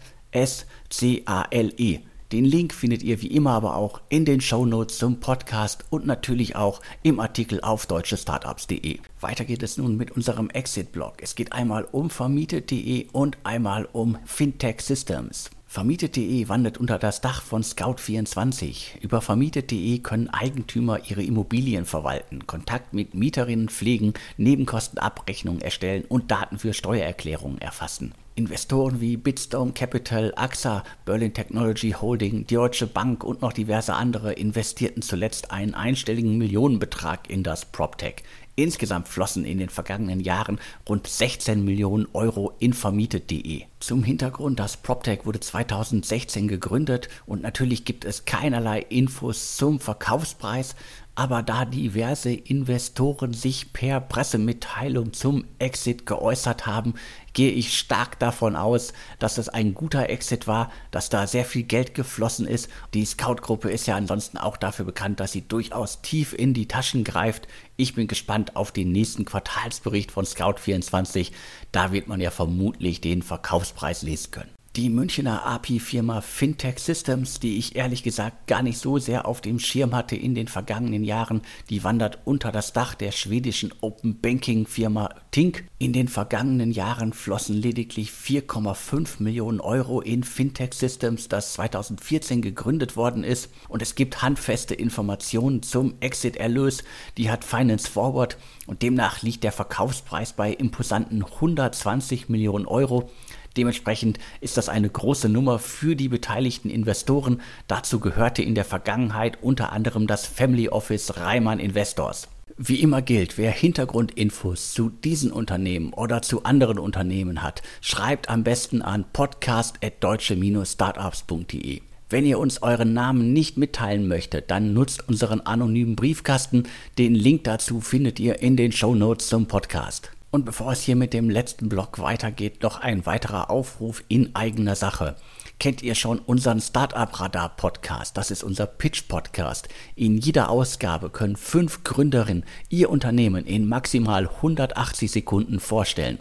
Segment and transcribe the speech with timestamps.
[0.30, 2.00] S C A L E.
[2.32, 6.06] Den Link findet ihr wie immer aber auch in den Show Notes zum Podcast und
[6.06, 9.00] natürlich auch im Artikel auf deutschestartups.de.
[9.20, 11.16] Weiter geht es nun mit unserem Exit-Blog.
[11.20, 15.50] Es geht einmal um vermietet.de und einmal um Fintech Systems.
[15.72, 18.98] Vermietet.de wandert unter das Dach von Scout24.
[19.00, 26.58] Über Vermietet.de können Eigentümer ihre Immobilien verwalten, Kontakt mit Mieterinnen pflegen, Nebenkostenabrechnungen erstellen und Daten
[26.58, 28.12] für Steuererklärungen erfassen.
[28.34, 35.00] Investoren wie Bitstone Capital, AXA, Berlin Technology Holding, Deutsche Bank und noch diverse andere investierten
[35.00, 38.16] zuletzt einen einstelligen Millionenbetrag in das PropTech.
[38.54, 43.62] Insgesamt flossen in den vergangenen Jahren rund 16 Millionen Euro in vermietet.de.
[43.80, 50.76] Zum Hintergrund, das PropTech wurde 2016 gegründet und natürlich gibt es keinerlei Infos zum Verkaufspreis,
[51.14, 56.94] aber da diverse Investoren sich per Pressemitteilung zum Exit geäußert haben,
[57.32, 61.62] gehe ich stark davon aus, dass es ein guter Exit war, dass da sehr viel
[61.62, 62.68] Geld geflossen ist.
[62.94, 67.04] Die Scout-Gruppe ist ja ansonsten auch dafür bekannt, dass sie durchaus tief in die Taschen
[67.04, 67.48] greift.
[67.76, 71.32] Ich bin gespannt auf den nächsten Quartalsbericht von Scout24.
[71.72, 74.61] Da wird man ja vermutlich den Verkaufspreis lesen können.
[74.74, 79.58] Die Münchner API-Firma Fintech Systems, die ich ehrlich gesagt gar nicht so sehr auf dem
[79.58, 84.66] Schirm hatte in den vergangenen Jahren, die wandert unter das Dach der schwedischen Open Banking
[84.66, 85.64] Firma Tink.
[85.76, 92.96] In den vergangenen Jahren flossen lediglich 4,5 Millionen Euro in Fintech Systems, das 2014 gegründet
[92.96, 93.50] worden ist.
[93.68, 96.82] Und es gibt handfeste Informationen zum Exit-Erlös.
[97.18, 103.10] Die hat Finance Forward und demnach liegt der Verkaufspreis bei imposanten 120 Millionen Euro.
[103.56, 107.40] Dementsprechend ist das eine große Nummer für die beteiligten Investoren.
[107.68, 112.28] Dazu gehörte in der Vergangenheit unter anderem das Family Office Reimann Investors.
[112.58, 118.44] Wie immer gilt, wer Hintergrundinfos zu diesen Unternehmen oder zu anderen Unternehmen hat, schreibt am
[118.44, 121.80] besten an podcast.deutsche-startups.de.
[122.10, 126.64] Wenn ihr uns euren Namen nicht mitteilen möchtet, dann nutzt unseren anonymen Briefkasten.
[126.98, 130.10] Den Link dazu findet ihr in den Show Notes zum Podcast.
[130.34, 134.76] Und bevor es hier mit dem letzten Blog weitergeht, noch ein weiterer Aufruf in eigener
[134.76, 135.16] Sache.
[135.60, 138.16] Kennt ihr schon unseren Startup Radar Podcast?
[138.16, 139.68] Das ist unser Pitch Podcast.
[139.94, 146.18] In jeder Ausgabe können fünf Gründerinnen ihr Unternehmen in maximal 180 Sekunden vorstellen.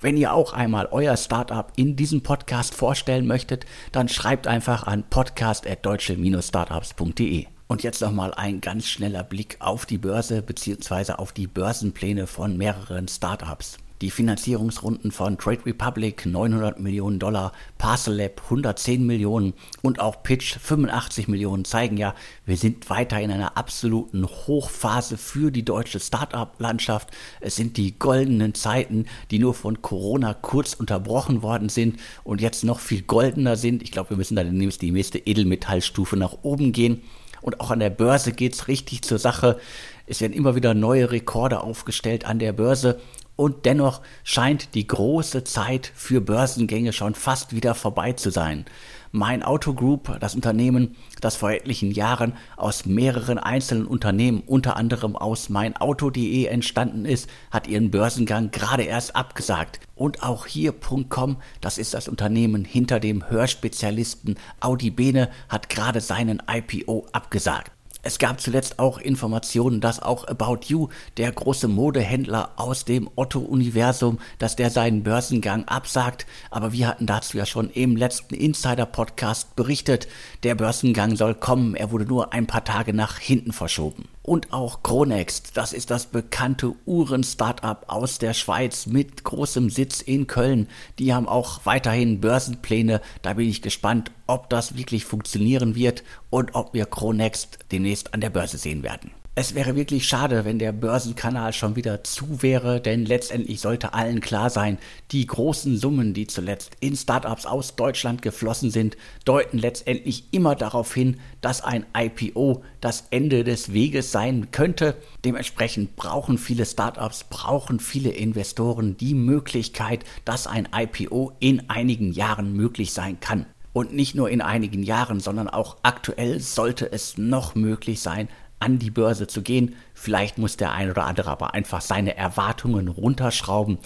[0.00, 5.04] Wenn ihr auch einmal euer Startup in diesem Podcast vorstellen möchtet, dann schreibt einfach an
[5.08, 7.46] podcast@deutsche-startups.de.
[7.68, 11.12] Und jetzt nochmal ein ganz schneller Blick auf die Börse bzw.
[11.12, 13.78] auf die Börsenpläne von mehreren Startups.
[14.02, 20.58] Die Finanzierungsrunden von Trade Republic 900 Millionen Dollar, Parcel Lab 110 Millionen und auch Pitch
[20.58, 27.12] 85 Millionen zeigen ja, wir sind weiter in einer absoluten Hochphase für die deutsche Startup-Landschaft.
[27.40, 32.64] Es sind die goldenen Zeiten, die nur von Corona kurz unterbrochen worden sind und jetzt
[32.64, 33.84] noch viel goldener sind.
[33.84, 37.02] Ich glaube, wir müssen dann die nächste Edelmetallstufe nach oben gehen.
[37.42, 39.58] Und auch an der Börse geht's richtig zur Sache.
[40.06, 43.00] Es werden immer wieder neue Rekorde aufgestellt an der Börse.
[43.36, 48.66] Und dennoch scheint die große Zeit für Börsengänge schon fast wieder vorbei zu sein.
[49.14, 55.16] Mein Auto Group, das Unternehmen, das vor etlichen Jahren aus mehreren einzelnen Unternehmen, unter anderem
[55.16, 59.80] aus meinauto.de entstanden ist, hat ihren Börsengang gerade erst abgesagt.
[59.94, 66.40] Und auch hier.com, das ist das Unternehmen hinter dem Hörspezialisten Audi Bene, hat gerade seinen
[66.50, 67.70] IPO abgesagt.
[68.04, 74.18] Es gab zuletzt auch Informationen, dass auch About You, der große Modehändler aus dem Otto-Universum,
[74.40, 76.26] dass der seinen Börsengang absagt.
[76.50, 80.08] Aber wir hatten dazu ja schon im letzten Insider-Podcast berichtet.
[80.42, 81.76] Der Börsengang soll kommen.
[81.76, 85.56] Er wurde nur ein paar Tage nach hinten verschoben und auch Chronext.
[85.56, 90.68] Das ist das bekannte Uhren-Startup aus der Schweiz mit großem Sitz in Köln.
[90.98, 93.00] Die haben auch weiterhin Börsenpläne.
[93.22, 98.20] Da bin ich gespannt, ob das wirklich funktionieren wird und ob wir Chronext demnächst an
[98.20, 99.10] der Börse sehen werden.
[99.34, 104.20] Es wäre wirklich schade, wenn der Börsenkanal schon wieder zu wäre, denn letztendlich sollte allen
[104.20, 104.76] klar sein,
[105.10, 110.92] die großen Summen, die zuletzt in Startups aus Deutschland geflossen sind, deuten letztendlich immer darauf
[110.92, 114.98] hin, dass ein IPO das Ende des Weges sein könnte.
[115.24, 122.52] Dementsprechend brauchen viele Startups, brauchen viele Investoren die Möglichkeit, dass ein IPO in einigen Jahren
[122.52, 123.46] möglich sein kann.
[123.72, 128.28] Und nicht nur in einigen Jahren, sondern auch aktuell sollte es noch möglich sein,
[128.60, 129.74] an die Börse zu gehen.
[129.94, 133.78] Vielleicht muss der ein oder andere aber einfach seine Erwartungen runterschrauben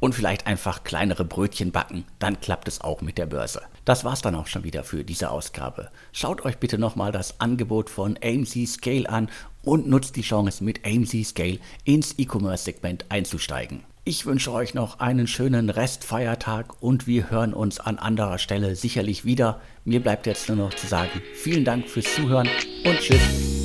[0.00, 3.62] und vielleicht einfach kleinere Brötchen backen, dann klappt es auch mit der Börse.
[3.84, 5.88] Das war's dann auch schon wieder für diese Ausgabe.
[6.12, 9.30] Schaut euch bitte nochmal das Angebot von AMC Scale an
[9.64, 13.84] und nutzt die Chance, mit AMC Scale ins E-Commerce-Segment einzusteigen.
[14.06, 19.24] Ich wünsche euch noch einen schönen Restfeiertag und wir hören uns an anderer Stelle sicherlich
[19.24, 19.62] wieder.
[19.86, 22.48] Mir bleibt jetzt nur noch zu sagen, vielen Dank fürs Zuhören
[22.84, 23.63] und tschüss.